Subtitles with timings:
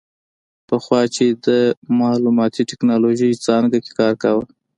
[0.67, 1.47] پخوا یې د
[1.99, 4.45] معلوماتي ټیکنالوژۍ څانګه کې کار کاوه.